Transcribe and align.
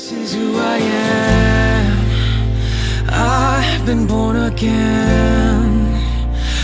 This 0.00 0.12
is 0.12 0.32
who 0.34 0.56
I 0.56 0.78
am. 0.78 1.98
I've 3.10 3.84
been 3.84 4.06
born 4.06 4.36
again. 4.36 5.92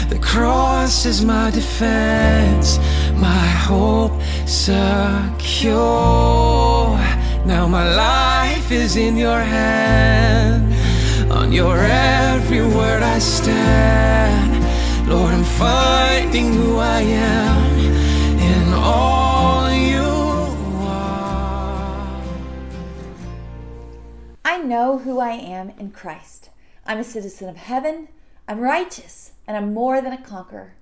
The 0.08 0.18
cross 0.18 1.04
is 1.04 1.22
my 1.22 1.50
defense, 1.50 2.78
my 3.12 3.46
hope 3.68 4.18
secure. 4.46 5.76
Now 7.44 7.68
my 7.68 7.84
life 7.94 8.72
is 8.72 8.96
in 8.96 9.18
your 9.18 9.40
hand. 9.40 10.72
On 11.30 11.52
your 11.52 11.76
every 11.76 12.62
word 12.62 13.02
I 13.02 13.18
stand. 13.18 14.64
Lord, 15.10 15.34
I'm 15.34 15.44
finding 15.44 16.54
who 16.54 16.78
I 16.78 17.02
am 17.02 17.65
know 24.66 24.98
who 24.98 25.20
I 25.20 25.30
am 25.30 25.70
in 25.78 25.90
Christ. 25.90 26.50
I'm 26.84 26.98
a 26.98 27.04
citizen 27.04 27.48
of 27.48 27.56
heaven, 27.56 28.08
I'm 28.48 28.60
righteous, 28.60 29.32
and 29.46 29.56
I'm 29.56 29.74
more 29.74 30.00
than 30.00 30.12
a 30.12 30.22
conqueror. 30.22 30.74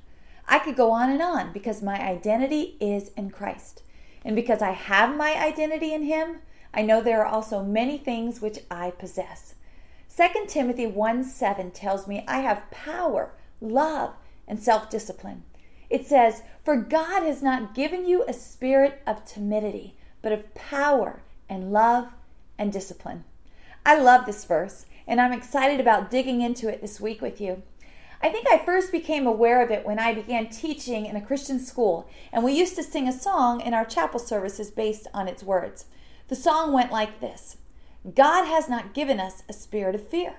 I 0.46 0.58
could 0.58 0.76
go 0.76 0.90
on 0.90 1.10
and 1.10 1.22
on 1.22 1.52
because 1.52 1.82
my 1.82 1.98
identity 2.00 2.76
is 2.80 3.10
in 3.16 3.30
Christ. 3.30 3.82
And 4.24 4.34
because 4.34 4.62
I 4.62 4.72
have 4.72 5.16
my 5.16 5.34
identity 5.34 5.92
in 5.92 6.02
Him, 6.02 6.38
I 6.72 6.82
know 6.82 7.00
there 7.00 7.20
are 7.22 7.26
also 7.26 7.62
many 7.62 7.98
things 7.98 8.40
which 8.40 8.58
I 8.70 8.90
possess. 8.90 9.54
2 10.14 10.46
Timothy 10.46 10.86
1 10.86 11.24
7 11.24 11.70
tells 11.70 12.06
me 12.06 12.24
I 12.26 12.38
have 12.40 12.70
power, 12.70 13.32
love, 13.60 14.14
and 14.46 14.60
self 14.60 14.90
discipline. 14.90 15.44
It 15.90 16.06
says, 16.06 16.42
For 16.64 16.76
God 16.76 17.22
has 17.22 17.42
not 17.42 17.74
given 17.74 18.06
you 18.06 18.24
a 18.26 18.32
spirit 18.32 19.02
of 19.06 19.24
timidity, 19.24 19.94
but 20.22 20.32
of 20.32 20.54
power 20.54 21.22
and 21.48 21.72
love 21.72 22.08
and 22.58 22.72
discipline. 22.72 23.24
I 23.86 23.98
love 23.98 24.24
this 24.24 24.46
verse, 24.46 24.86
and 25.06 25.20
I'm 25.20 25.32
excited 25.32 25.78
about 25.78 26.10
digging 26.10 26.40
into 26.40 26.68
it 26.68 26.80
this 26.80 27.00
week 27.00 27.20
with 27.20 27.38
you. 27.38 27.62
I 28.22 28.30
think 28.30 28.46
I 28.48 28.64
first 28.64 28.90
became 28.90 29.26
aware 29.26 29.62
of 29.62 29.70
it 29.70 29.84
when 29.84 29.98
I 29.98 30.14
began 30.14 30.48
teaching 30.48 31.04
in 31.04 31.16
a 31.16 31.20
Christian 31.20 31.60
school, 31.60 32.08
and 32.32 32.42
we 32.42 32.58
used 32.58 32.76
to 32.76 32.82
sing 32.82 33.06
a 33.06 33.12
song 33.12 33.60
in 33.60 33.74
our 33.74 33.84
chapel 33.84 34.18
services 34.18 34.70
based 34.70 35.06
on 35.12 35.28
its 35.28 35.42
words. 35.42 35.84
The 36.28 36.34
song 36.34 36.72
went 36.72 36.90
like 36.90 37.20
this 37.20 37.58
God 38.14 38.46
has 38.46 38.70
not 38.70 38.94
given 38.94 39.20
us 39.20 39.42
a 39.50 39.52
spirit 39.52 39.94
of 39.94 40.08
fear. 40.08 40.36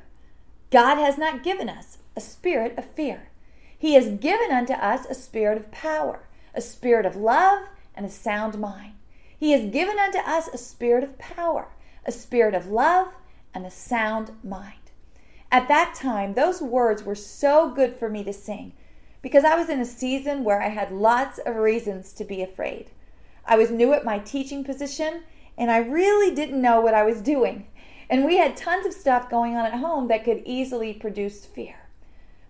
God 0.72 0.98
has 0.98 1.20
not 1.20 1.44
given 1.44 1.70
us 1.70 2.00
a 2.16 2.22
spirit 2.22 2.76
of 2.80 2.86
fear. 2.86 3.30
He 3.78 3.94
has 3.94 4.08
given 4.08 4.50
unto 4.50 4.74
us 4.74 5.06
a 5.06 5.14
spirit 5.14 5.60
of 5.60 5.70
power, 5.70 6.28
a 6.56 6.62
spirit 6.62 7.06
of 7.06 7.16
love, 7.16 7.68
and 7.94 8.08
a 8.08 8.10
sound 8.10 8.58
mind. 8.58 8.94
He 9.38 9.52
has 9.52 9.72
given 9.72 10.00
unto 10.00 10.18
us 10.18 10.48
a 10.48 10.58
spirit 10.58 11.04
of 11.04 11.20
power, 11.20 11.68
a 12.04 12.12
spirit 12.12 12.56
of 12.56 12.66
love, 12.68 13.10
and 13.56 13.66
a 13.66 13.72
sound 13.72 14.32
mind. 14.44 14.92
At 15.52 15.68
that 15.70 15.96
time, 15.96 16.34
those 16.34 16.62
words 16.62 17.04
were 17.04 17.16
so 17.16 17.72
good 17.72 17.96
for 17.96 18.10
me 18.10 18.24
to 18.26 18.34
sing 18.34 18.74
because 19.22 19.44
I 19.44 19.56
was 19.56 19.70
in 19.70 19.80
a 19.80 19.86
season 19.86 20.44
where 20.44 20.62
I 20.62 20.68
had 20.68 20.92
lots 20.92 21.40
of 21.40 21.56
reasons 21.56 22.14
to 22.14 22.24
be 22.24 22.44
afraid. 22.44 22.92
I 23.46 23.56
was 23.56 23.72
new 23.72 23.94
at 23.94 24.06
my 24.06 24.20
teaching 24.20 24.64
position 24.64 25.24
and 25.58 25.72
I 25.72 25.78
really 25.78 26.36
didn't 26.36 26.62
know 26.62 26.82
what 26.82 26.94
I 26.94 27.04
was 27.04 27.22
doing. 27.22 27.68
And 28.10 28.26
we 28.26 28.38
had 28.38 28.58
tons 28.58 28.86
of 28.86 28.94
stuff 28.94 29.30
going 29.30 29.56
on 29.56 29.66
at 29.66 29.80
home 29.80 30.10
that 30.10 30.26
could 30.26 30.44
easily 30.46 30.94
produce 30.94 31.46
fear. 31.46 31.88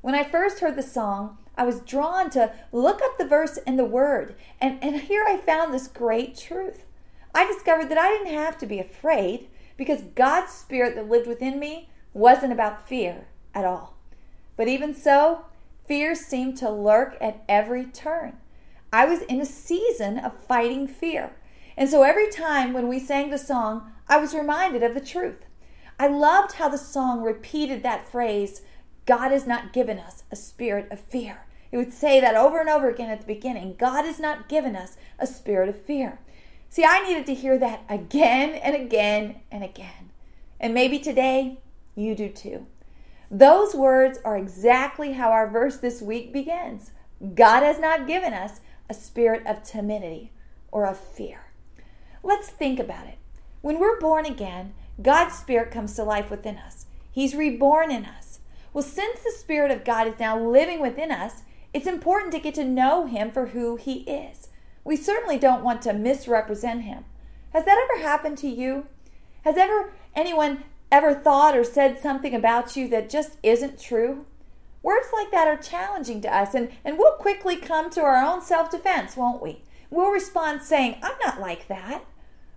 When 0.01 0.15
I 0.15 0.23
first 0.23 0.59
heard 0.59 0.75
the 0.75 0.83
song, 0.83 1.37
I 1.57 1.63
was 1.63 1.79
drawn 1.79 2.29
to 2.31 2.51
look 2.71 3.01
up 3.01 3.17
the 3.17 3.27
verse 3.27 3.57
and 3.65 3.79
the 3.79 3.85
word, 3.85 4.35
and, 4.59 4.83
and 4.83 5.01
here 5.01 5.23
I 5.25 5.37
found 5.37 5.73
this 5.73 5.87
great 5.87 6.37
truth. 6.37 6.83
I 7.33 7.45
discovered 7.45 7.89
that 7.89 7.97
I 7.97 8.09
didn't 8.09 8.33
have 8.33 8.57
to 8.57 8.65
be 8.65 8.79
afraid 8.79 9.47
because 9.77 10.01
God's 10.15 10.51
Spirit 10.51 10.95
that 10.95 11.09
lived 11.09 11.27
within 11.27 11.59
me 11.59 11.89
wasn't 12.13 12.53
about 12.53 12.87
fear 12.87 13.27
at 13.53 13.65
all. 13.65 13.97
But 14.55 14.67
even 14.67 14.93
so, 14.93 15.45
fear 15.87 16.15
seemed 16.15 16.57
to 16.57 16.69
lurk 16.69 17.17
at 17.19 17.43
every 17.49 17.85
turn. 17.85 18.37
I 18.91 19.05
was 19.05 19.21
in 19.23 19.41
a 19.41 19.45
season 19.45 20.17
of 20.17 20.33
fighting 20.33 20.87
fear. 20.87 21.35
And 21.75 21.89
so 21.89 22.03
every 22.03 22.29
time 22.29 22.71
when 22.71 22.87
we 22.87 22.99
sang 22.99 23.29
the 23.29 23.37
song, 23.37 23.91
I 24.07 24.17
was 24.17 24.33
reminded 24.33 24.83
of 24.83 24.93
the 24.93 25.01
truth. 25.01 25.45
I 25.99 26.07
loved 26.07 26.53
how 26.53 26.69
the 26.69 26.77
song 26.77 27.21
repeated 27.21 27.83
that 27.83 28.07
phrase, 28.07 28.61
God 29.05 29.31
has 29.31 29.45
not 29.45 29.73
given 29.73 29.99
us 29.99 30.23
a 30.31 30.35
spirit 30.35 30.87
of 30.91 30.99
fear. 30.99 31.45
It 31.71 31.77
would 31.77 31.93
say 31.93 32.21
that 32.21 32.35
over 32.35 32.59
and 32.59 32.69
over 32.69 32.89
again 32.89 33.09
at 33.09 33.21
the 33.21 33.27
beginning 33.27 33.75
God 33.77 34.05
has 34.05 34.19
not 34.19 34.47
given 34.47 34.75
us 34.75 34.97
a 35.19 35.27
spirit 35.27 35.67
of 35.67 35.81
fear. 35.81 36.19
See, 36.75 36.83
I 36.83 37.07
needed 37.07 37.25
to 37.27 37.33
hear 37.33 37.57
that 37.57 37.83
again 37.87 38.49
and 38.49 38.75
again 38.75 39.35
and 39.49 39.63
again. 39.63 40.11
And 40.59 40.73
maybe 40.73 40.99
today 40.99 41.59
you 41.95 42.15
do 42.15 42.27
too. 42.27 42.67
Those 43.31 43.73
words 43.73 44.19
are 44.25 44.37
exactly 44.37 45.13
how 45.13 45.31
our 45.31 45.49
verse 45.49 45.77
this 45.77 46.01
week 46.01 46.33
begins. 46.33 46.91
God 47.33 47.63
has 47.63 47.79
not 47.79 48.07
given 48.07 48.33
us 48.33 48.59
a 48.89 48.93
spirit 48.93 49.47
of 49.47 49.63
timidity 49.63 50.33
or 50.69 50.85
of 50.85 50.99
fear. 50.99 51.45
Let's 52.21 52.49
think 52.49 52.77
about 52.77 53.07
it. 53.07 53.19
When 53.61 53.79
we're 53.79 53.97
born 53.97 54.25
again, 54.25 54.73
God's 55.01 55.35
Spirit 55.35 55.71
comes 55.71 55.95
to 55.95 56.03
life 56.03 56.29
within 56.29 56.57
us. 56.57 56.87
He's 57.09 57.35
reborn 57.35 57.89
in 57.89 58.03
us. 58.03 58.39
Well, 58.73 58.83
since 58.83 59.21
the 59.21 59.31
Spirit 59.31 59.71
of 59.71 59.85
God 59.85 60.07
is 60.07 60.19
now 60.19 60.37
living 60.37 60.81
within 60.81 61.09
us, 61.09 61.43
it's 61.73 61.87
important 61.87 62.33
to 62.33 62.39
get 62.39 62.55
to 62.55 62.65
know 62.65 63.05
Him 63.05 63.31
for 63.31 63.47
who 63.47 63.77
He 63.77 63.99
is. 64.01 64.49
We 64.85 64.95
certainly 64.95 65.37
don't 65.37 65.63
want 65.63 65.81
to 65.81 65.93
misrepresent 65.93 66.83
Him. 66.83 67.03
Has 67.51 67.65
that 67.65 67.89
ever 67.91 68.01
happened 68.01 68.37
to 68.37 68.47
you? 68.47 68.85
Has 69.43 69.57
ever 69.57 69.91
anyone 70.15 70.63
ever 70.91 71.13
thought 71.13 71.57
or 71.57 71.63
said 71.63 71.99
something 71.99 72.33
about 72.33 72.77
you 72.77 72.87
that 72.89 73.09
just 73.09 73.37
isn't 73.43 73.81
true? 73.81 74.25
Words 74.83 75.07
like 75.11 75.31
that 75.31 75.47
are 75.47 75.57
challenging 75.57 76.21
to 76.21 76.33
us, 76.33 76.53
and, 76.53 76.69
and 76.85 76.99
we'll 76.99 77.13
quickly 77.13 77.55
come 77.57 77.89
to 77.89 78.01
our 78.01 78.23
own 78.23 78.41
self 78.41 78.69
defense, 78.69 79.17
won't 79.17 79.41
we? 79.41 79.63
We'll 79.89 80.11
respond 80.11 80.61
saying, 80.61 80.99
I'm 81.01 81.17
not 81.25 81.41
like 81.41 81.67
that. 81.67 82.05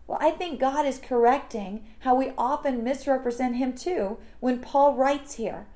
Well, 0.06 0.18
I 0.20 0.30
think 0.30 0.60
God 0.60 0.84
is 0.86 0.98
correcting 0.98 1.86
how 2.00 2.14
we 2.14 2.32
often 2.36 2.84
misrepresent 2.84 3.56
Him 3.56 3.72
too 3.72 4.18
when 4.40 4.60
Paul 4.60 4.94
writes 4.94 5.34
here 5.34 5.66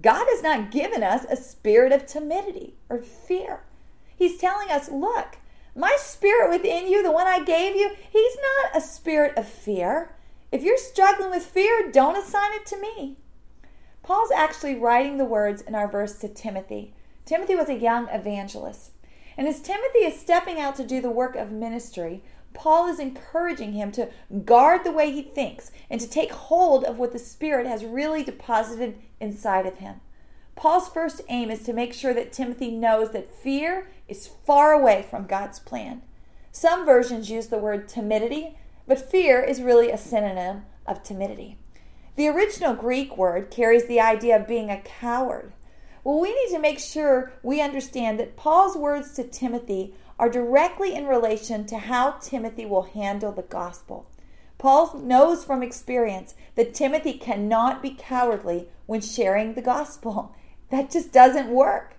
God 0.00 0.26
has 0.30 0.42
not 0.42 0.70
given 0.70 1.02
us 1.02 1.26
a 1.28 1.36
spirit 1.36 1.92
of 1.92 2.06
timidity 2.06 2.74
or 2.88 2.98
fear. 2.98 3.64
He's 4.16 4.38
telling 4.38 4.70
us, 4.70 4.90
look, 4.90 5.36
my 5.74 5.96
spirit 5.98 6.50
within 6.50 6.88
you, 6.88 7.02
the 7.02 7.12
one 7.12 7.26
I 7.26 7.44
gave 7.44 7.76
you, 7.76 7.90
he's 8.10 8.36
not 8.36 8.76
a 8.76 8.84
spirit 8.84 9.36
of 9.36 9.46
fear. 9.46 10.14
If 10.50 10.62
you're 10.62 10.78
struggling 10.78 11.30
with 11.30 11.44
fear, 11.44 11.90
don't 11.90 12.16
assign 12.16 12.52
it 12.54 12.66
to 12.66 12.80
me. 12.80 13.16
Paul's 14.02 14.30
actually 14.30 14.74
writing 14.74 15.18
the 15.18 15.24
words 15.24 15.60
in 15.60 15.74
our 15.74 15.86
verse 15.86 16.18
to 16.20 16.28
Timothy. 16.28 16.94
Timothy 17.26 17.54
was 17.54 17.68
a 17.68 17.78
young 17.78 18.08
evangelist. 18.08 18.92
And 19.36 19.46
as 19.46 19.60
Timothy 19.60 19.98
is 19.98 20.18
stepping 20.18 20.58
out 20.58 20.76
to 20.76 20.84
do 20.84 21.00
the 21.00 21.10
work 21.10 21.36
of 21.36 21.52
ministry, 21.52 22.22
Paul 22.54 22.88
is 22.88 22.98
encouraging 22.98 23.74
him 23.74 23.92
to 23.92 24.08
guard 24.44 24.82
the 24.82 24.90
way 24.90 25.12
he 25.12 25.22
thinks 25.22 25.70
and 25.90 26.00
to 26.00 26.08
take 26.08 26.32
hold 26.32 26.84
of 26.84 26.98
what 26.98 27.12
the 27.12 27.18
Spirit 27.18 27.66
has 27.66 27.84
really 27.84 28.24
deposited 28.24 28.98
inside 29.20 29.66
of 29.66 29.78
him. 29.78 30.00
Paul's 30.58 30.88
first 30.88 31.22
aim 31.28 31.50
is 31.50 31.62
to 31.62 31.72
make 31.72 31.94
sure 31.94 32.12
that 32.12 32.32
Timothy 32.32 32.70
knows 32.70 33.12
that 33.12 33.32
fear 33.32 33.88
is 34.08 34.28
far 34.44 34.72
away 34.72 35.06
from 35.08 35.26
God's 35.26 35.60
plan. 35.60 36.02
Some 36.52 36.84
versions 36.84 37.30
use 37.30 37.46
the 37.46 37.58
word 37.58 37.88
timidity 37.88 38.56
but 38.88 39.10
fear 39.10 39.42
is 39.42 39.60
really 39.60 39.90
a 39.90 39.98
synonym 39.98 40.64
of 40.86 41.02
timidity. 41.02 41.58
The 42.16 42.28
original 42.28 42.74
Greek 42.74 43.16
word 43.16 43.50
carries 43.50 43.86
the 43.86 44.00
idea 44.00 44.34
of 44.34 44.48
being 44.48 44.70
a 44.70 44.80
coward. 44.80 45.52
Well, 46.02 46.18
we 46.18 46.34
need 46.34 46.50
to 46.52 46.58
make 46.58 46.78
sure 46.78 47.32
we 47.42 47.60
understand 47.60 48.18
that 48.18 48.34
Paul's 48.34 48.76
words 48.76 49.12
to 49.12 49.24
Timothy 49.24 49.94
are 50.18 50.30
directly 50.30 50.94
in 50.94 51.06
relation 51.06 51.66
to 51.66 51.78
how 51.78 52.12
Timothy 52.12 52.64
will 52.64 52.84
handle 52.84 53.30
the 53.30 53.42
gospel. 53.42 54.08
Paul 54.56 54.98
knows 54.98 55.44
from 55.44 55.62
experience 55.62 56.34
that 56.56 56.74
Timothy 56.74 57.12
cannot 57.12 57.82
be 57.82 57.90
cowardly 57.90 58.68
when 58.86 59.02
sharing 59.02 59.52
the 59.52 59.62
gospel. 59.62 60.34
That 60.70 60.90
just 60.90 61.12
doesn't 61.12 61.48
work. 61.48 61.94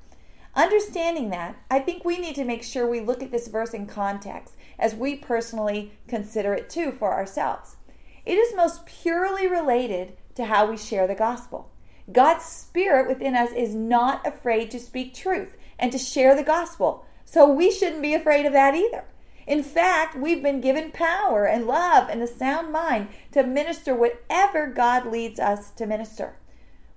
Understanding 0.55 1.29
that, 1.29 1.55
I 1.69 1.79
think 1.79 2.03
we 2.03 2.17
need 2.17 2.35
to 2.35 2.43
make 2.43 2.63
sure 2.63 2.87
we 2.87 2.99
look 2.99 3.23
at 3.23 3.31
this 3.31 3.47
verse 3.47 3.73
in 3.73 3.87
context 3.87 4.55
as 4.77 4.95
we 4.95 5.15
personally 5.15 5.93
consider 6.07 6.53
it 6.53 6.69
too 6.69 6.91
for 6.91 7.13
ourselves. 7.13 7.77
It 8.25 8.35
is 8.35 8.55
most 8.55 8.85
purely 8.85 9.47
related 9.47 10.17
to 10.35 10.45
how 10.45 10.69
we 10.69 10.77
share 10.77 11.07
the 11.07 11.15
gospel. 11.15 11.71
God's 12.11 12.45
Spirit 12.45 13.07
within 13.07 13.35
us 13.35 13.51
is 13.51 13.75
not 13.75 14.25
afraid 14.25 14.71
to 14.71 14.79
speak 14.79 15.13
truth 15.13 15.55
and 15.77 15.91
to 15.91 15.97
share 15.97 16.35
the 16.35 16.43
gospel, 16.43 17.05
so 17.25 17.47
we 17.47 17.71
shouldn't 17.71 18.01
be 18.01 18.13
afraid 18.13 18.45
of 18.45 18.53
that 18.53 18.75
either. 18.75 19.05
In 19.45 19.63
fact, 19.63 20.15
we've 20.15 20.43
been 20.43 20.61
given 20.61 20.91
power 20.91 21.45
and 21.45 21.67
love 21.67 22.09
and 22.09 22.21
a 22.21 22.27
sound 22.27 22.71
mind 22.71 23.09
to 23.31 23.43
minister 23.43 23.95
whatever 23.95 24.67
God 24.67 25.05
leads 25.05 25.39
us 25.39 25.71
to 25.71 25.85
minister. 25.85 26.35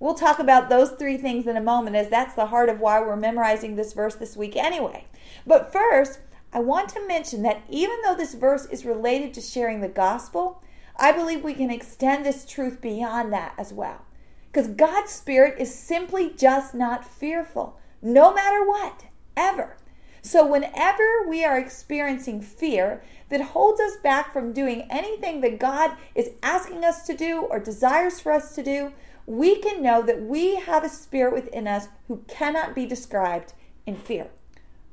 We'll 0.02 0.14
talk 0.14 0.40
about 0.40 0.68
those 0.68 0.90
three 0.90 1.16
things 1.16 1.46
in 1.46 1.56
a 1.56 1.60
moment, 1.60 1.94
as 1.94 2.08
that's 2.08 2.34
the 2.34 2.46
heart 2.46 2.68
of 2.68 2.80
why 2.80 3.00
we're 3.00 3.14
memorizing 3.14 3.76
this 3.76 3.92
verse 3.92 4.16
this 4.16 4.36
week 4.36 4.56
anyway. 4.56 5.06
But 5.46 5.72
first, 5.72 6.18
I 6.52 6.58
want 6.58 6.88
to 6.88 7.06
mention 7.06 7.44
that 7.44 7.62
even 7.70 7.98
though 8.02 8.16
this 8.16 8.34
verse 8.34 8.66
is 8.66 8.84
related 8.84 9.32
to 9.34 9.40
sharing 9.40 9.80
the 9.80 9.86
gospel, 9.86 10.60
I 10.96 11.12
believe 11.12 11.44
we 11.44 11.54
can 11.54 11.70
extend 11.70 12.26
this 12.26 12.44
truth 12.44 12.80
beyond 12.80 13.32
that 13.32 13.54
as 13.56 13.72
well. 13.72 14.04
Because 14.50 14.66
God's 14.66 15.12
Spirit 15.12 15.60
is 15.60 15.72
simply 15.72 16.32
just 16.36 16.74
not 16.74 17.04
fearful, 17.04 17.78
no 18.02 18.34
matter 18.34 18.66
what, 18.66 19.04
ever. 19.36 19.76
So, 20.20 20.44
whenever 20.44 21.28
we 21.28 21.44
are 21.44 21.58
experiencing 21.60 22.40
fear 22.42 23.04
that 23.28 23.40
holds 23.40 23.80
us 23.80 23.98
back 24.02 24.32
from 24.32 24.52
doing 24.52 24.88
anything 24.90 25.42
that 25.42 25.60
God 25.60 25.92
is 26.16 26.30
asking 26.42 26.84
us 26.84 27.06
to 27.06 27.16
do 27.16 27.42
or 27.42 27.60
desires 27.60 28.18
for 28.18 28.32
us 28.32 28.52
to 28.56 28.64
do, 28.64 28.92
we 29.26 29.56
can 29.56 29.82
know 29.82 30.02
that 30.02 30.22
we 30.22 30.56
have 30.56 30.84
a 30.84 30.88
spirit 30.88 31.34
within 31.34 31.66
us 31.66 31.88
who 32.08 32.24
cannot 32.28 32.74
be 32.74 32.86
described 32.86 33.52
in 33.86 33.96
fear. 33.96 34.30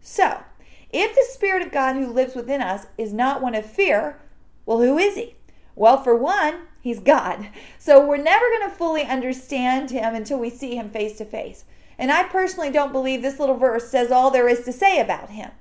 So, 0.02 0.44
if 0.92 1.14
the 1.14 1.26
Spirit 1.30 1.62
of 1.62 1.72
God 1.72 1.96
who 1.96 2.12
lives 2.12 2.36
within 2.36 2.62
us 2.62 2.88
is 2.98 3.14
not 3.14 3.42
one 3.42 3.54
of 3.54 3.66
fear, 3.66 4.20
well, 4.66 4.80
who 4.80 4.98
is 4.98 5.16
He? 5.16 5.36
Well, 5.76 6.02
for 6.02 6.16
one, 6.16 6.62
He's 6.82 7.00
God. 7.00 7.50
So 7.78 8.04
we're 8.04 8.18
never 8.18 8.46
going 8.50 8.70
to 8.70 8.76
fully 8.76 9.04
understand 9.04 9.92
Him 9.92 10.16
until 10.16 10.40
we 10.40 10.50
see 10.50 10.76
Him 10.76 10.90
face 10.90 11.18
to 11.18 11.26
face. 11.26 11.66
And 11.98 12.12
I 12.12 12.24
personally 12.24 12.72
don't 12.72 12.94
believe 12.94 13.22
this 13.22 13.40
little 13.40 13.58
verse 13.58 13.90
says 13.90 14.12
all 14.12 14.32
there 14.32 14.48
is 14.48 14.64
to 14.66 14.74
say 14.74 15.00
about 15.00 15.30
Him. 15.30 15.52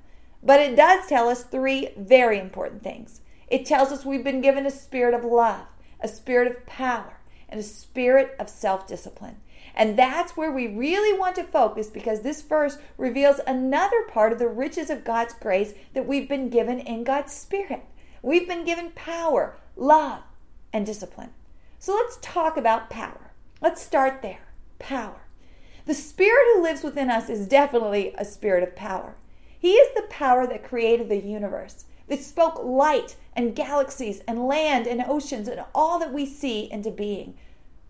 But 0.41 0.61
it 0.61 0.75
does 0.75 1.07
tell 1.07 1.27
us 1.29 1.43
three 1.43 1.89
very 1.97 2.39
important 2.39 2.81
things. 2.81 3.21
It 3.47 3.65
tells 3.65 3.91
us 3.91 4.05
we've 4.05 4.23
been 4.23 4.41
given 4.41 4.65
a 4.65 4.71
spirit 4.71 5.13
of 5.13 5.25
love, 5.25 5.65
a 5.99 6.07
spirit 6.07 6.49
of 6.49 6.65
power, 6.65 7.18
and 7.49 7.59
a 7.59 7.63
spirit 7.63 8.35
of 8.39 8.49
self 8.49 8.87
discipline. 8.87 9.37
And 9.75 9.97
that's 9.97 10.35
where 10.35 10.51
we 10.51 10.67
really 10.67 11.17
want 11.17 11.35
to 11.35 11.43
focus 11.43 11.89
because 11.89 12.21
this 12.21 12.41
verse 12.41 12.77
reveals 12.97 13.39
another 13.45 14.03
part 14.09 14.33
of 14.33 14.39
the 14.39 14.47
riches 14.47 14.89
of 14.89 15.03
God's 15.05 15.33
grace 15.33 15.73
that 15.93 16.07
we've 16.07 16.27
been 16.27 16.49
given 16.49 16.79
in 16.79 17.03
God's 17.03 17.33
Spirit. 17.33 17.83
We've 18.21 18.47
been 18.47 18.65
given 18.65 18.91
power, 18.91 19.57
love, 19.75 20.23
and 20.73 20.85
discipline. 20.85 21.29
So 21.77 21.93
let's 21.95 22.17
talk 22.21 22.57
about 22.57 22.89
power. 22.89 23.31
Let's 23.61 23.81
start 23.81 24.21
there. 24.21 24.49
Power. 24.79 25.21
The 25.85 25.93
Spirit 25.93 26.45
who 26.53 26.61
lives 26.61 26.83
within 26.83 27.09
us 27.09 27.29
is 27.29 27.47
definitely 27.47 28.13
a 28.17 28.25
spirit 28.25 28.63
of 28.63 28.75
power. 28.75 29.15
He 29.57 29.73
is 29.73 29.93
the 29.95 30.07
power 30.09 30.45
that 30.47 30.63
created 30.63 31.09
the 31.09 31.17
universe, 31.17 31.85
that 32.07 32.21
spoke 32.21 32.61
light 32.63 33.15
and 33.39 33.55
galaxies 33.55 34.21
and 34.27 34.45
land 34.49 34.85
and 34.85 35.01
oceans 35.07 35.47
and 35.47 35.63
all 35.73 35.97
that 35.97 36.11
we 36.11 36.25
see 36.25 36.69
into 36.69 36.91
being. 36.91 37.37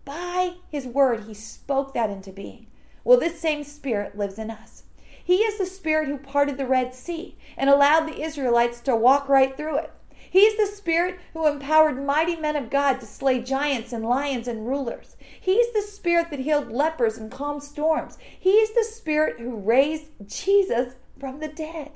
By 0.04 0.52
His 0.70 0.86
word, 0.86 1.24
He 1.24 1.34
spoke 1.34 1.92
that 1.92 2.08
into 2.08 2.30
being. 2.30 2.68
Well, 3.02 3.18
this 3.18 3.40
same 3.40 3.64
Spirit 3.64 4.16
lives 4.16 4.38
in 4.38 4.48
us. 4.48 4.84
He 5.24 5.38
is 5.38 5.58
the 5.58 5.66
Spirit 5.66 6.06
who 6.06 6.18
parted 6.18 6.56
the 6.56 6.68
Red 6.68 6.94
Sea 6.94 7.36
and 7.56 7.68
allowed 7.68 8.06
the 8.06 8.22
Israelites 8.22 8.80
to 8.82 8.94
walk 8.94 9.28
right 9.28 9.56
through 9.56 9.78
it. 9.78 9.90
He's 10.30 10.56
the 10.56 10.66
Spirit 10.66 11.18
who 11.32 11.48
empowered 11.48 12.06
mighty 12.06 12.36
men 12.36 12.54
of 12.54 12.70
God 12.70 13.00
to 13.00 13.06
slay 13.06 13.42
giants 13.42 13.92
and 13.92 14.04
lions 14.04 14.46
and 14.46 14.68
rulers. 14.68 15.16
He's 15.40 15.72
the 15.72 15.82
Spirit 15.82 16.30
that 16.30 16.38
healed 16.38 16.70
lepers 16.70 17.18
and 17.18 17.28
calmed 17.28 17.64
storms. 17.64 18.18
He's 18.38 18.72
the 18.72 18.84
Spirit 18.84 19.40
who 19.40 19.56
raised 19.56 20.04
Jesus 20.28 20.94
from 21.18 21.40
the 21.40 21.48
dead. 21.48 21.90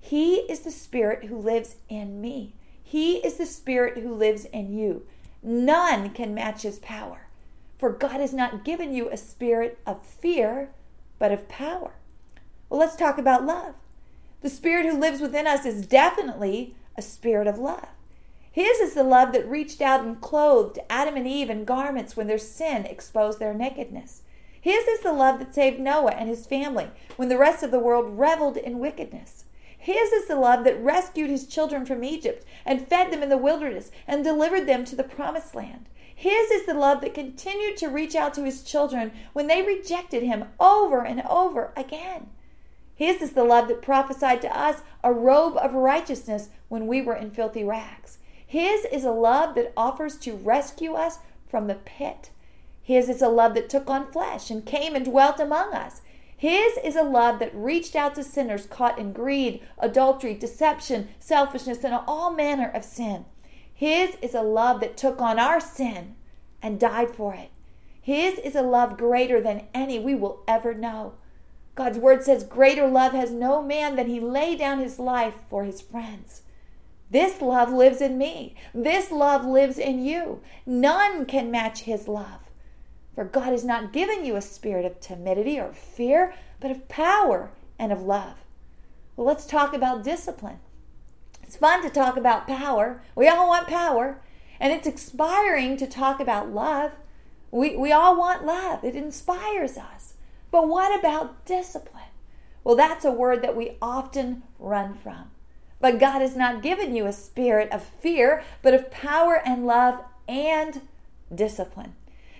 He 0.00 0.38
is 0.50 0.60
the 0.60 0.72
Spirit 0.72 1.26
who 1.26 1.38
lives 1.38 1.76
in 1.88 2.20
me. 2.20 2.56
He 2.88 3.16
is 3.16 3.36
the 3.36 3.44
Spirit 3.44 3.98
who 3.98 4.14
lives 4.14 4.46
in 4.46 4.72
you. 4.72 5.02
None 5.42 6.08
can 6.08 6.32
match 6.32 6.62
his 6.62 6.78
power. 6.78 7.26
For 7.76 7.90
God 7.90 8.18
has 8.18 8.32
not 8.32 8.64
given 8.64 8.94
you 8.94 9.10
a 9.10 9.18
spirit 9.18 9.78
of 9.86 10.02
fear, 10.02 10.70
but 11.18 11.30
of 11.30 11.50
power. 11.50 11.90
Well, 12.70 12.80
let's 12.80 12.96
talk 12.96 13.18
about 13.18 13.44
love. 13.44 13.74
The 14.40 14.48
Spirit 14.48 14.86
who 14.86 14.98
lives 14.98 15.20
within 15.20 15.46
us 15.46 15.66
is 15.66 15.86
definitely 15.86 16.76
a 16.96 17.02
spirit 17.02 17.46
of 17.46 17.58
love. 17.58 17.88
His 18.50 18.78
is 18.78 18.94
the 18.94 19.04
love 19.04 19.32
that 19.32 19.46
reached 19.46 19.82
out 19.82 20.00
and 20.00 20.18
clothed 20.18 20.78
Adam 20.88 21.14
and 21.14 21.28
Eve 21.28 21.50
in 21.50 21.66
garments 21.66 22.16
when 22.16 22.26
their 22.26 22.38
sin 22.38 22.86
exposed 22.86 23.38
their 23.38 23.52
nakedness. 23.52 24.22
His 24.58 24.86
is 24.86 25.00
the 25.00 25.12
love 25.12 25.40
that 25.40 25.54
saved 25.54 25.78
Noah 25.78 26.12
and 26.12 26.30
his 26.30 26.46
family 26.46 26.88
when 27.16 27.28
the 27.28 27.36
rest 27.36 27.62
of 27.62 27.70
the 27.70 27.78
world 27.78 28.18
reveled 28.18 28.56
in 28.56 28.78
wickedness. 28.78 29.44
His 29.88 30.12
is 30.12 30.26
the 30.26 30.36
love 30.36 30.64
that 30.64 30.78
rescued 30.84 31.30
his 31.30 31.46
children 31.46 31.86
from 31.86 32.04
Egypt 32.04 32.44
and 32.66 32.86
fed 32.86 33.10
them 33.10 33.22
in 33.22 33.30
the 33.30 33.38
wilderness 33.38 33.90
and 34.06 34.22
delivered 34.22 34.66
them 34.66 34.84
to 34.84 34.94
the 34.94 35.02
promised 35.02 35.54
land. 35.54 35.88
His 36.14 36.50
is 36.50 36.66
the 36.66 36.74
love 36.74 37.00
that 37.00 37.14
continued 37.14 37.78
to 37.78 37.88
reach 37.88 38.14
out 38.14 38.34
to 38.34 38.44
his 38.44 38.62
children 38.62 39.12
when 39.32 39.46
they 39.46 39.62
rejected 39.62 40.22
him 40.22 40.44
over 40.60 41.06
and 41.06 41.22
over 41.22 41.72
again. 41.74 42.28
His 42.94 43.22
is 43.22 43.32
the 43.32 43.44
love 43.44 43.66
that 43.68 43.80
prophesied 43.80 44.42
to 44.42 44.54
us 44.54 44.82
a 45.02 45.10
robe 45.10 45.56
of 45.56 45.72
righteousness 45.72 46.50
when 46.68 46.86
we 46.86 47.00
were 47.00 47.16
in 47.16 47.30
filthy 47.30 47.64
rags. 47.64 48.18
His 48.46 48.84
is 48.92 49.06
a 49.06 49.10
love 49.10 49.54
that 49.54 49.72
offers 49.74 50.18
to 50.18 50.34
rescue 50.34 50.96
us 50.96 51.20
from 51.48 51.66
the 51.66 51.76
pit. 51.76 52.28
His 52.82 53.08
is 53.08 53.22
a 53.22 53.28
love 53.28 53.54
that 53.54 53.70
took 53.70 53.88
on 53.88 54.12
flesh 54.12 54.50
and 54.50 54.66
came 54.66 54.94
and 54.94 55.06
dwelt 55.06 55.40
among 55.40 55.72
us. 55.72 56.02
His 56.38 56.78
is 56.84 56.94
a 56.94 57.02
love 57.02 57.40
that 57.40 57.52
reached 57.52 57.96
out 57.96 58.14
to 58.14 58.22
sinners 58.22 58.64
caught 58.64 58.96
in 58.96 59.12
greed, 59.12 59.60
adultery, 59.76 60.34
deception, 60.34 61.08
selfishness, 61.18 61.82
and 61.82 61.98
all 62.06 62.32
manner 62.32 62.70
of 62.70 62.84
sin. 62.84 63.24
His 63.74 64.16
is 64.22 64.34
a 64.34 64.42
love 64.42 64.80
that 64.80 64.96
took 64.96 65.20
on 65.20 65.40
our 65.40 65.58
sin 65.58 66.14
and 66.62 66.78
died 66.78 67.10
for 67.10 67.34
it. 67.34 67.50
His 68.00 68.38
is 68.38 68.54
a 68.54 68.62
love 68.62 68.96
greater 68.96 69.40
than 69.40 69.66
any 69.74 69.98
we 69.98 70.14
will 70.14 70.44
ever 70.46 70.74
know. 70.74 71.14
God's 71.74 71.98
word 71.98 72.22
says, 72.22 72.44
Greater 72.44 72.86
love 72.86 73.12
has 73.12 73.32
no 73.32 73.60
man 73.60 73.96
than 73.96 74.06
he 74.06 74.20
lay 74.20 74.54
down 74.54 74.78
his 74.78 75.00
life 75.00 75.34
for 75.50 75.64
his 75.64 75.80
friends. 75.80 76.42
This 77.10 77.40
love 77.40 77.72
lives 77.72 78.00
in 78.00 78.16
me. 78.16 78.54
This 78.72 79.10
love 79.10 79.44
lives 79.44 79.78
in 79.78 80.04
you. 80.04 80.40
None 80.64 81.26
can 81.26 81.50
match 81.50 81.80
his 81.80 82.06
love. 82.06 82.47
For 83.18 83.24
God 83.24 83.46
has 83.50 83.64
not 83.64 83.92
given 83.92 84.24
you 84.24 84.36
a 84.36 84.40
spirit 84.40 84.84
of 84.84 85.00
timidity 85.00 85.58
or 85.58 85.72
fear, 85.72 86.34
but 86.60 86.70
of 86.70 86.86
power 86.86 87.50
and 87.76 87.90
of 87.90 88.02
love. 88.02 88.44
Well, 89.16 89.26
let's 89.26 89.44
talk 89.44 89.74
about 89.74 90.04
discipline. 90.04 90.60
It's 91.42 91.56
fun 91.56 91.82
to 91.82 91.90
talk 91.90 92.16
about 92.16 92.46
power. 92.46 93.02
We 93.16 93.26
all 93.26 93.48
want 93.48 93.66
power. 93.66 94.20
And 94.60 94.72
it's 94.72 94.86
inspiring 94.86 95.76
to 95.78 95.86
talk 95.88 96.20
about 96.20 96.54
love. 96.54 96.92
We, 97.50 97.74
we 97.74 97.90
all 97.90 98.16
want 98.16 98.46
love, 98.46 98.84
it 98.84 98.94
inspires 98.94 99.76
us. 99.76 100.14
But 100.52 100.68
what 100.68 100.96
about 100.96 101.44
discipline? 101.44 102.12
Well, 102.62 102.76
that's 102.76 103.04
a 103.04 103.10
word 103.10 103.42
that 103.42 103.56
we 103.56 103.78
often 103.82 104.44
run 104.60 104.94
from. 104.94 105.32
But 105.80 105.98
God 105.98 106.20
has 106.20 106.36
not 106.36 106.62
given 106.62 106.94
you 106.94 107.06
a 107.06 107.12
spirit 107.12 107.72
of 107.72 107.82
fear, 107.82 108.44
but 108.62 108.74
of 108.74 108.92
power 108.92 109.42
and 109.44 109.66
love 109.66 110.04
and 110.28 110.82
discipline. 111.34 111.94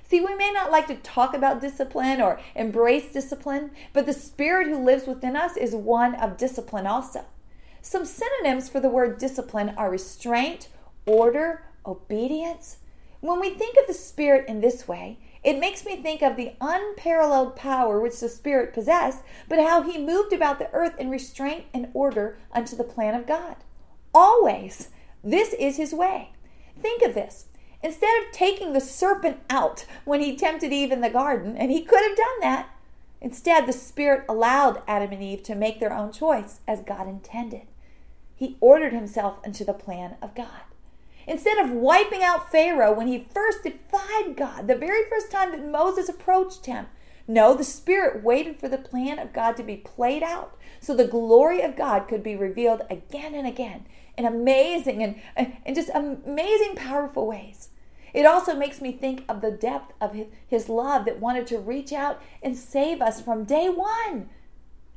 See, 0.09 0.21
we 0.21 0.35
may 0.35 0.51
not 0.51 0.71
like 0.71 0.87
to 0.87 0.95
talk 0.95 1.35
about 1.35 1.61
discipline 1.61 2.23
or 2.23 2.41
embrace 2.55 3.13
discipline, 3.13 3.73
but 3.93 4.07
the 4.07 4.15
spirit 4.15 4.69
who 4.69 4.83
lives 4.83 5.07
within 5.07 5.37
us 5.37 5.57
is 5.57 5.75
one 5.75 6.15
of 6.15 6.39
discipline 6.39 6.87
also. 6.87 7.27
Some 7.83 8.07
synonyms 8.07 8.71
for 8.71 8.81
the 8.81 8.89
word 8.89 9.19
discipline 9.19 9.75
are 9.77 9.91
restraint, 9.91 10.69
order, 11.05 11.65
obedience. 11.85 12.79
When 13.21 13.39
we 13.39 13.51
think 13.51 13.77
of 13.79 13.87
the 13.87 13.95
spirit 13.95 14.49
in 14.49 14.61
this 14.61 14.89
way, 14.89 15.19
it 15.45 15.59
makes 15.59 15.85
me 15.85 15.97
think 15.97 16.23
of 16.23 16.37
the 16.37 16.53
unparalleled 16.61 17.57
power 17.57 18.01
which 18.01 18.19
the 18.19 18.29
Spirit 18.29 18.75
possessed, 18.75 19.23
but 19.49 19.59
how 19.59 19.83
he 19.83 19.99
moved 19.99 20.33
about 20.33 20.59
the 20.59 20.71
earth 20.73 20.99
in 20.99 21.11
restraint 21.11 21.65
and 21.73 21.89
order 21.95 22.39
unto 22.53 22.77
the 22.77 22.85
plan 22.85 23.15
of 23.15 23.27
God. 23.27 23.57
Always, 24.13 24.89
this 25.23 25.53
is 25.55 25.77
his 25.77 25.93
way. 25.93 26.33
Think 26.79 27.03
of 27.03 27.15
this. 27.15 27.47
Instead 27.83 28.23
of 28.23 28.33
taking 28.33 28.73
the 28.73 28.81
serpent 28.81 29.39
out 29.49 29.85
when 30.05 30.21
he 30.21 30.37
tempted 30.37 30.73
Eve 30.73 30.91
in 30.91 31.01
the 31.01 31.11
garden, 31.11 31.57
and 31.57 31.71
he 31.71 31.83
could 31.83 32.03
have 32.03 32.17
done 32.17 32.41
that, 32.41 32.69
instead 33.21 33.67
the 33.67 33.73
Spirit 33.73 34.25
allowed 34.29 34.83
Adam 34.87 35.13
and 35.13 35.23
Eve 35.23 35.43
to 35.45 35.55
make 35.55 35.79
their 35.79 35.93
own 35.93 36.13
choice 36.13 36.61
as 36.67 36.81
God 36.81 37.07
intended. 37.07 37.63
He 38.35 38.57
ordered 38.61 38.93
himself 38.93 39.39
into 39.45 39.65
the 39.65 39.73
plan 39.73 40.17
of 40.21 40.35
God. 40.35 40.63
Instead 41.27 41.59
of 41.59 41.71
wiping 41.71 42.23
out 42.23 42.51
Pharaoh 42.51 42.93
when 42.93 43.07
he 43.07 43.29
first 43.33 43.63
defied 43.63 44.35
God, 44.37 44.67
the 44.67 44.75
very 44.75 45.09
first 45.09 45.31
time 45.31 45.53
that 45.53 45.65
Moses 45.65 46.09
approached 46.09 46.67
him, 46.67 46.87
no, 47.29 47.55
the 47.55 47.65
Spirit 47.65 48.25
waited 48.25 48.59
for 48.59 48.69
the 48.69 48.79
plan 48.79 49.19
of 49.19 49.35
God 49.35 49.57
to 49.59 49.63
be 49.63 49.77
played 49.77 50.23
out 50.23 50.57
so 50.81 50.95
the 50.95 51.07
glory 51.07 51.63
of 51.63 51.77
God 51.77 52.09
could 52.09 52.23
be 52.23 52.37
revealed 52.37 52.83
again 52.91 53.35
and 53.35 53.47
again 53.47 53.87
in 54.17 54.25
amazing 54.25 55.03
and, 55.03 55.17
and 55.37 55.77
just 55.77 55.91
amazing, 55.95 56.75
powerful 56.77 57.27
ways. 57.27 57.71
It 58.13 58.27
also 58.27 58.55
makes 58.55 58.81
me 58.81 58.93
think 58.93 59.25
of 59.29 59.41
the 59.41 59.51
depth 59.51 59.93
of 60.01 60.17
his 60.47 60.69
love 60.69 61.05
that 61.05 61.21
wanted 61.21 61.47
to 61.49 61.59
reach 61.59 61.93
out 61.93 62.21
and 62.43 62.57
save 62.57 63.01
us 63.01 63.21
from 63.21 63.45
day 63.45 63.69
one 63.69 64.31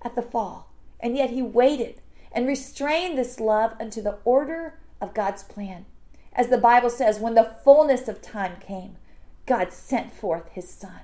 at 0.02 0.16
the 0.16 0.22
fall. 0.22 0.72
And 1.00 1.16
yet 1.16 1.30
he 1.30 1.42
waited 1.42 2.02
and 2.32 2.48
restrained 2.48 3.18
this 3.18 3.40
love 3.40 3.74
unto 3.80 4.02
the 4.02 4.18
order 4.24 4.80
of 5.02 5.14
God's 5.14 5.44
plan. 5.44 5.86
As 6.34 6.48
the 6.48 6.58
Bible 6.58 6.90
says, 6.90 7.20
when 7.20 7.36
the 7.36 7.56
fullness 7.64 8.08
of 8.08 8.22
time 8.22 8.56
came, 8.60 8.96
God 9.46 9.74
sent 9.74 10.14
forth 10.14 10.50
his 10.54 10.70
Son. 10.70 11.02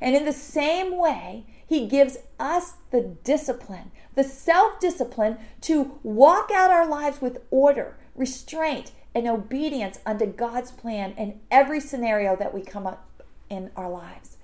And 0.00 0.14
in 0.14 0.24
the 0.24 0.32
same 0.32 0.96
way, 0.96 1.46
he 1.66 1.86
gives 1.86 2.18
us 2.38 2.74
the 2.90 3.16
discipline, 3.24 3.90
the 4.14 4.24
self 4.24 4.78
discipline 4.80 5.38
to 5.62 5.98
walk 6.02 6.50
out 6.54 6.70
our 6.70 6.88
lives 6.88 7.20
with 7.20 7.42
order, 7.50 7.96
restraint, 8.14 8.92
and 9.14 9.26
obedience 9.26 10.00
unto 10.04 10.26
God's 10.26 10.70
plan 10.72 11.12
in 11.16 11.40
every 11.50 11.80
scenario 11.80 12.36
that 12.36 12.52
we 12.52 12.62
come 12.62 12.86
up 12.86 13.22
in 13.48 13.70
our 13.76 13.88
lives. 13.88 14.36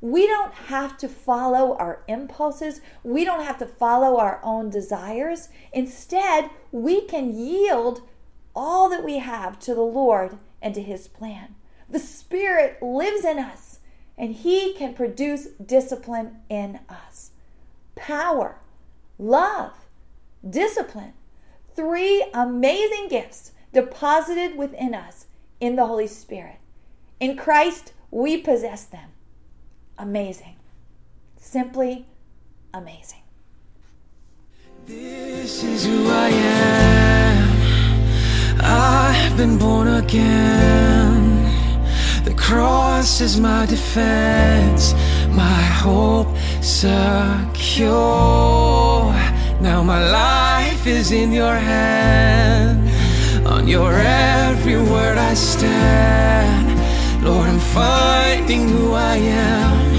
We 0.00 0.26
don't 0.26 0.54
have 0.54 0.96
to 0.98 1.08
follow 1.08 1.76
our 1.76 2.02
impulses. 2.08 2.80
We 3.04 3.24
don't 3.24 3.44
have 3.44 3.58
to 3.58 3.66
follow 3.66 4.18
our 4.18 4.40
own 4.42 4.70
desires. 4.70 5.50
Instead, 5.72 6.50
we 6.72 7.02
can 7.02 7.36
yield 7.36 8.02
all 8.54 8.88
that 8.88 9.04
we 9.04 9.18
have 9.18 9.58
to 9.60 9.74
the 9.74 9.82
Lord 9.82 10.38
and 10.62 10.74
to 10.74 10.82
His 10.82 11.06
plan. 11.06 11.54
The 11.88 11.98
Spirit 11.98 12.82
lives 12.82 13.24
in 13.24 13.38
us, 13.38 13.79
and 14.20 14.34
He 14.34 14.74
can 14.74 14.92
produce 14.92 15.46
discipline 15.46 16.36
in 16.50 16.78
us. 16.90 17.30
Power, 17.96 18.58
love, 19.18 19.72
discipline. 20.48 21.14
Three 21.74 22.26
amazing 22.34 23.08
gifts 23.08 23.52
deposited 23.72 24.58
within 24.58 24.94
us 24.94 25.24
in 25.58 25.76
the 25.76 25.86
Holy 25.86 26.06
Spirit. 26.06 26.58
In 27.18 27.34
Christ, 27.34 27.94
we 28.10 28.36
possess 28.36 28.84
them. 28.84 29.08
Amazing. 29.96 30.56
Simply 31.38 32.04
amazing. 32.74 33.22
This 34.84 35.64
is 35.64 35.86
who 35.86 36.08
I 36.10 36.28
am. 36.28 37.48
I've 38.60 39.36
been 39.38 39.56
born 39.56 39.88
again. 39.88 41.39
The 42.24 42.34
cross 42.34 43.20
is 43.20 43.40
my 43.40 43.66
defense, 43.66 44.94
my 45.30 45.62
hope 45.82 46.28
secure. 46.60 47.90
Now 49.60 49.82
my 49.82 50.00
life 50.10 50.86
is 50.86 51.12
in 51.12 51.32
your 51.32 51.54
hand. 51.54 52.88
On 53.46 53.66
your 53.66 53.92
every 53.92 54.76
word 54.76 55.18
I 55.18 55.34
stand. 55.34 56.68
Lord, 57.24 57.48
I'm 57.48 57.58
finding 57.58 58.68
who 58.68 58.92
I 58.92 59.16
am. 59.16 59.89